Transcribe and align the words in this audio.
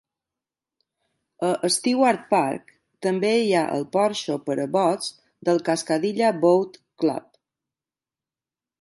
A 1.49 1.49
Stewart 1.75 2.23
Park 2.31 2.73
també 3.07 3.31
hi 3.43 3.53
ha 3.59 3.63
el 3.77 3.87
porxo 3.99 4.41
per 4.49 4.59
a 4.67 4.67
bots 4.79 5.15
del 5.51 5.65
Cascadilla 5.71 6.35
Boat 6.43 6.85
Club. 7.05 7.33